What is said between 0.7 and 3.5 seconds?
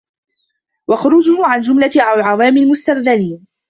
وَخُرُوجِهِ عَنْ جُمْلَةِ الْعَوَامّ الْمُسْتَرْذَلِينَ